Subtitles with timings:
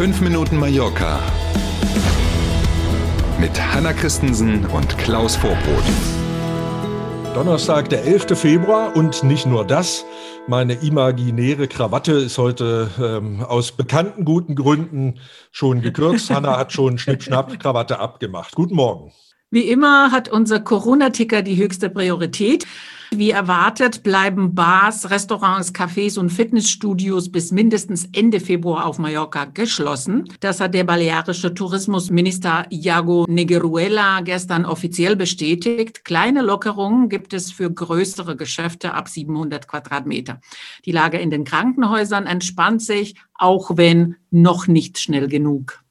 [0.00, 1.20] 5 Minuten Mallorca
[3.38, 5.84] mit Hanna Christensen und Klaus Vorbrot.
[7.34, 8.28] Donnerstag, der 11.
[8.38, 10.06] Februar und nicht nur das.
[10.48, 15.18] Meine imaginäre Krawatte ist heute ähm, aus bekannten guten Gründen
[15.50, 16.30] schon gekürzt.
[16.34, 18.54] Hanna hat schon Schnipp-Schnapp Krawatte abgemacht.
[18.54, 19.12] Guten Morgen.
[19.50, 22.66] Wie immer hat unser Corona-Ticker die höchste Priorität.
[23.12, 30.28] Wie erwartet bleiben Bars, Restaurants, Cafés und Fitnessstudios bis mindestens Ende Februar auf Mallorca geschlossen.
[30.38, 36.04] Das hat der balearische Tourismusminister Iago Negeruela gestern offiziell bestätigt.
[36.04, 40.40] Kleine Lockerungen gibt es für größere Geschäfte ab 700 Quadratmeter.
[40.84, 45.82] Die Lage in den Krankenhäusern entspannt sich, auch wenn noch nicht schnell genug.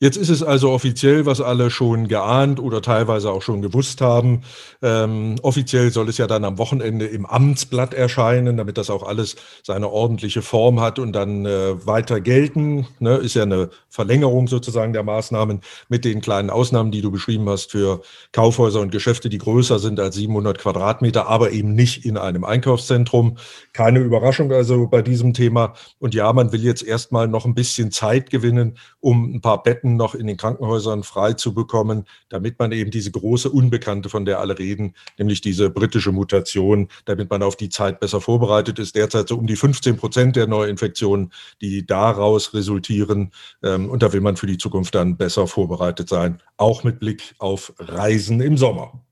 [0.00, 4.42] Jetzt ist es also offiziell, was alle schon geahnt oder teilweise auch schon gewusst haben.
[4.80, 9.34] Ähm, offiziell soll es ja dann am Wochenende im Amtsblatt erscheinen, damit das auch alles
[9.64, 12.86] seine ordentliche Form hat und dann äh, weiter gelten.
[13.00, 13.16] Ne?
[13.16, 17.72] Ist ja eine Verlängerung sozusagen der Maßnahmen mit den kleinen Ausnahmen, die du beschrieben hast
[17.72, 22.44] für Kaufhäuser und Geschäfte, die größer sind als 700 Quadratmeter, aber eben nicht in einem
[22.44, 23.38] Einkaufszentrum.
[23.72, 25.74] Keine Überraschung also bei diesem Thema.
[25.98, 29.87] Und ja, man will jetzt erstmal noch ein bisschen Zeit gewinnen, um ein paar Betten
[29.88, 34.24] Betten noch in den Krankenhäusern frei zu bekommen, damit man eben diese große Unbekannte, von
[34.24, 38.94] der alle reden, nämlich diese britische Mutation, damit man auf die Zeit besser vorbereitet ist.
[38.94, 43.32] Derzeit so um die 15 Prozent der Neuinfektionen, die daraus resultieren.
[43.62, 47.34] Ähm, und da will man für die Zukunft dann besser vorbereitet sein, auch mit Blick
[47.38, 49.07] auf Reisen im Sommer.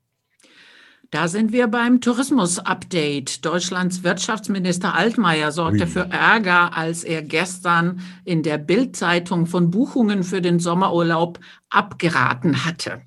[1.09, 3.45] Da sind wir beim Tourismus-Update.
[3.45, 5.87] Deutschlands Wirtschaftsminister Altmaier sorgte Ui.
[5.87, 13.03] für Ärger, als er gestern in der Bild-Zeitung von Buchungen für den Sommerurlaub abgeraten hatte.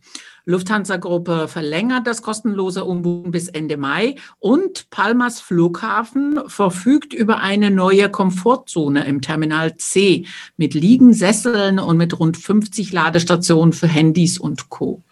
[0.46, 8.08] Lufthansa-Gruppe verlängert das kostenlose Umbuchen bis Ende Mai und Palmas Flughafen verfügt über eine neue
[8.08, 10.24] Komfortzone im Terminal C
[10.56, 15.02] mit Liegensesseln und mit rund 50 Ladestationen für Handys und Co.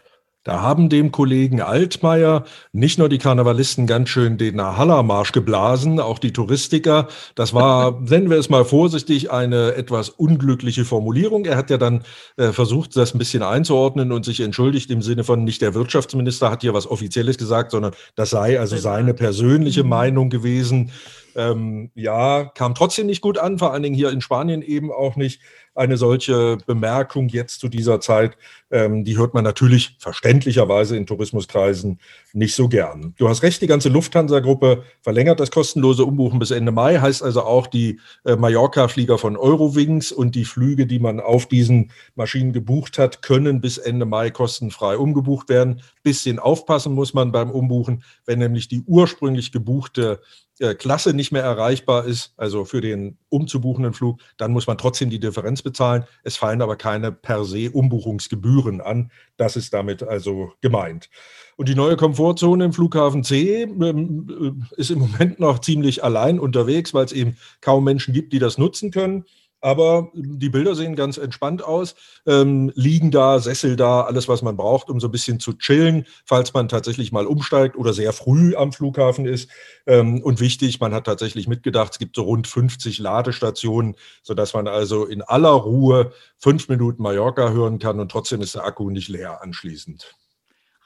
[0.45, 6.19] Da haben dem Kollegen Altmaier nicht nur die Karnevalisten ganz schön den Hallermarsch geblasen, auch
[6.19, 7.09] die Touristiker.
[7.35, 11.45] Das war, nennen wir es mal vorsichtig, eine etwas unglückliche Formulierung.
[11.45, 12.03] Er hat ja dann
[12.37, 16.51] äh, versucht, das ein bisschen einzuordnen und sich entschuldigt im Sinne von, nicht der Wirtschaftsminister
[16.51, 19.91] hat hier was Offizielles gesagt, sondern das sei also seine persönliche mhm.
[19.91, 20.93] Meinung gewesen.
[21.39, 25.15] Ähm, ja, kam trotzdem nicht gut an, vor allen Dingen hier in Spanien eben auch
[25.15, 25.41] nicht
[25.79, 28.37] eine solche Bemerkung jetzt zu dieser Zeit,
[28.71, 32.01] ähm, die hört man natürlich verständlicherweise in Tourismuskreisen
[32.33, 33.15] nicht so gern.
[33.17, 37.43] Du hast recht, die ganze Lufthansa-Gruppe verlängert das kostenlose Umbuchen bis Ende Mai, heißt also
[37.43, 42.99] auch die äh, Mallorca-Flieger von Eurowings und die Flüge, die man auf diesen Maschinen gebucht
[42.99, 45.83] hat, können bis Ende Mai kostenfrei umgebucht werden.
[46.03, 50.21] Bisschen aufpassen muss man beim Umbuchen, wenn nämlich die ursprünglich gebuchte
[50.59, 55.21] Klasse nicht mehr erreichbar ist, also für den umzubuchenden Flug, dann muss man trotzdem die
[55.21, 56.05] Differenz bezahlen.
[56.25, 59.11] Es fallen aber keine per se Umbuchungsgebühren an.
[59.37, 61.09] Das ist damit also gemeint.
[61.57, 66.39] Und die neue Komfortzone im Flughafen C ähm, äh, ist im Moment noch ziemlich allein
[66.39, 69.25] unterwegs, weil es eben kaum Menschen gibt, die das nutzen können.
[69.61, 71.97] Aber die Bilder sehen ganz entspannt aus.
[72.27, 76.07] Ähm, liegen da, Sessel da, alles, was man braucht, um so ein bisschen zu chillen,
[76.25, 79.51] falls man tatsächlich mal umsteigt oder sehr früh am Flughafen ist.
[79.87, 84.69] Ähm, und wichtig, man hat tatsächlich mitgedacht, es gibt so rund 50 Ladestationen, sodass man
[84.69, 89.09] also in aller Ruhe fünf Minuten Mallorca hören kann und trotzdem ist der Akku nicht
[89.09, 90.15] leer anschließend.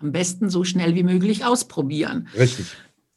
[0.00, 2.28] Am besten so schnell wie möglich ausprobieren.
[2.36, 2.66] Richtig.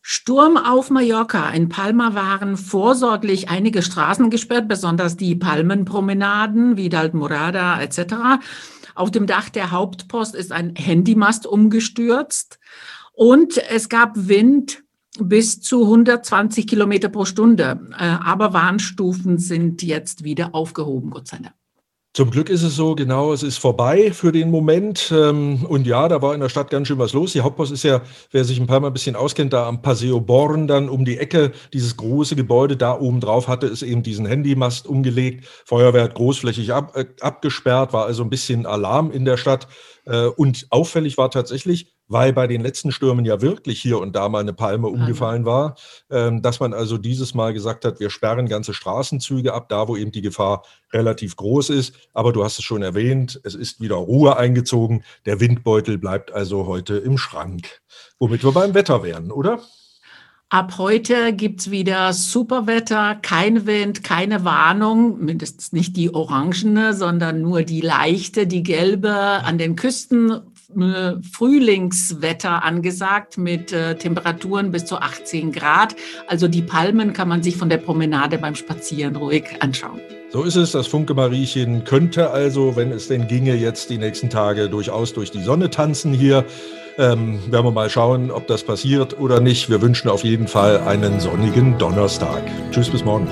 [0.08, 1.50] Sturm auf Mallorca.
[1.50, 8.44] In Palma waren vorsorglich einige Straßen gesperrt, besonders die Palmenpromenaden, Vidal Morada etc.
[8.94, 12.60] Auf dem Dach der Hauptpost ist ein Handymast umgestürzt
[13.14, 14.84] und es gab Wind
[15.20, 17.80] bis zu 120 Kilometer pro Stunde.
[17.98, 21.56] Äh, aber Warnstufen sind jetzt wieder aufgehoben, Gott sei Dank.
[22.16, 25.12] Zum Glück ist es so, genau, es ist vorbei für den Moment.
[25.14, 27.34] Ähm, und ja, da war in der Stadt ganz schön was los.
[27.34, 30.22] Die Hauptpost ist ja, wer sich ein paar Mal ein bisschen auskennt, da am Paseo
[30.22, 34.26] Born dann um die Ecke, dieses große Gebäude da oben drauf hatte es eben diesen
[34.26, 35.46] Handymast umgelegt.
[35.66, 39.68] Feuerwehr hat großflächig ab, äh, abgesperrt, war also ein bisschen Alarm in der Stadt.
[40.06, 44.30] Äh, und auffällig war tatsächlich, weil bei den letzten Stürmen ja wirklich hier und da
[44.30, 45.76] mal eine Palme umgefallen war,
[46.10, 49.98] ähm, dass man also dieses Mal gesagt hat, wir sperren ganze Straßenzüge ab, da wo
[49.98, 50.64] eben die Gefahr
[50.94, 51.96] relativ groß ist.
[52.14, 55.04] Aber du hast es schon erwähnt, es ist wieder Ruhe eingezogen.
[55.26, 57.82] Der Windbeutel bleibt also heute im Schrank.
[58.20, 59.60] Womit wir beim Wetter wären, oder?
[60.56, 67.64] Ab heute gibt's wieder Superwetter, kein Wind, keine Warnung, mindestens nicht die orangene, sondern nur
[67.64, 69.12] die leichte, die gelbe.
[69.12, 75.98] An den Küsten äh, Frühlingswetter angesagt mit äh, Temperaturen bis zu 18 Grad.
[76.30, 80.00] Also die Palmen kann man sich von der Promenade beim Spazieren ruhig anschauen.
[80.30, 80.72] So ist es.
[80.72, 85.32] Das Funke Mariechen könnte also, wenn es denn ginge, jetzt die nächsten Tage durchaus durch
[85.32, 86.46] die Sonne tanzen hier.
[86.98, 89.70] Ähm, werden wir mal schauen, ob das passiert oder nicht.
[89.70, 92.44] Wir wünschen auf jeden Fall einen sonnigen Donnerstag.
[92.72, 93.28] Tschüss, bis morgen.